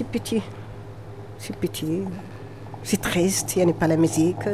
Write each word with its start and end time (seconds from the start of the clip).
c'est 0.00 0.06
petit. 0.06 0.42
C'est 1.38 1.56
petit. 1.56 2.04
C'est 2.82 3.02
triste, 3.02 3.54
il 3.56 3.66
n'y 3.66 3.70
a 3.70 3.74
pas 3.74 3.86
la 3.86 3.98
musique. 3.98 4.48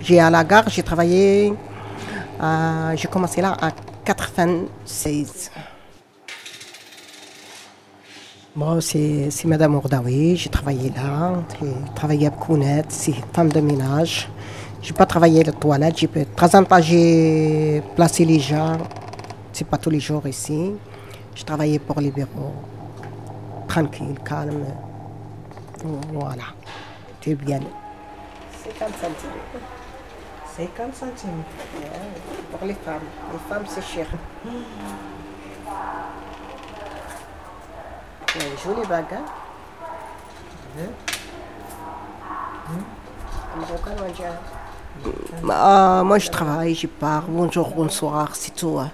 J'ai 0.00 0.20
à 0.20 0.28
la 0.28 0.44
gare, 0.44 0.68
j'ai 0.68 0.82
travaillé, 0.82 1.54
euh, 2.42 2.92
j'ai 2.96 3.08
commencé 3.08 3.40
là 3.40 3.56
en 3.62 3.70
96. 4.04 5.50
Bon, 8.54 8.78
c'est 8.82 9.30
Madame 9.46 9.74
Ourdaoui, 9.76 10.36
j'ai 10.36 10.50
travaillé 10.50 10.92
là, 10.94 11.32
j'ai 11.62 11.72
travaillé 11.94 12.26
à 12.26 12.30
Kounet, 12.30 12.84
c'est 12.90 13.14
femme 13.32 13.48
de 13.48 13.60
ménage. 13.60 14.28
J'ai 14.82 14.92
pas 14.92 15.06
travaillé 15.06 15.40
à 15.40 15.44
la 15.44 15.52
toilette, 15.52 15.96
j'ai 15.96 16.10
j'ai 16.82 17.82
placé 17.96 18.24
les 18.26 18.38
gens, 18.38 18.76
c'est 19.54 19.66
pas 19.66 19.78
tous 19.78 19.90
les 19.90 20.00
jours 20.00 20.26
ici. 20.26 20.72
J'ai 21.38 21.44
travaillé 21.44 21.78
pour 21.78 22.00
les 22.00 22.10
bureaux, 22.10 22.52
tranquille, 23.68 24.18
calme. 24.24 24.64
Voilà, 26.12 26.42
c'est 27.22 27.36
bien. 27.36 27.60
50 27.60 28.88
centimes. 29.00 29.30
50 30.56 30.94
centimes. 30.96 31.44
Pour 32.50 32.66
les 32.66 32.74
femmes. 32.74 33.02
Les 33.32 33.38
femmes, 33.48 33.62
c'est 33.68 33.84
cher. 33.84 34.08
Ouais, 38.34 38.42
Jolie 38.64 38.86
bague, 38.88 39.04
hein? 39.12 39.24
Marocain, 43.60 43.92
on 44.04 44.10
dirait. 44.12 44.40
Ah, 45.48 46.02
moi, 46.04 46.18
je 46.18 46.30
travaille, 46.30 46.74
je 46.74 46.88
pars. 46.88 47.22
Bonjour, 47.28 47.68
bonsoir, 47.70 48.34
c'est 48.34 48.56
tout. 48.56 48.76
hein. 48.80 48.90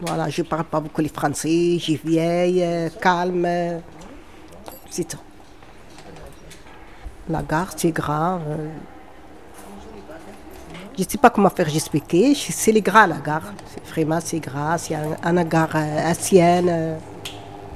Voilà, 0.00 0.28
je 0.28 0.42
parle 0.42 0.64
pas 0.64 0.80
beaucoup 0.80 1.00
les 1.00 1.08
français, 1.08 1.78
je 1.78 1.94
vieille, 2.04 2.62
euh, 2.62 2.88
calme. 3.00 3.46
C'est 4.90 5.08
tout. 5.08 5.18
La 7.28 7.42
gare, 7.42 7.72
c'est 7.76 7.90
grave. 7.90 8.42
euh. 8.48 8.68
Je 10.96 11.04
ne 11.04 11.08
sais 11.08 11.18
pas 11.18 11.30
comment 11.30 11.50
faire 11.50 11.68
expliquer. 11.74 12.34
C'est 12.34 12.72
les 12.72 12.80
gras, 12.80 13.06
la 13.06 13.16
gare. 13.18 13.52
Vraiment, 13.90 14.18
c'est 14.20 14.40
gras. 14.40 14.78
C'est 14.78 14.94
un, 14.94 15.16
un 15.22 15.44
gare 15.44 15.70
euh, 15.74 16.10
ancienne. 16.10 16.68
euh, 16.68 16.96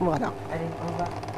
Voilà. 0.01 0.33
Allez. 0.53 1.32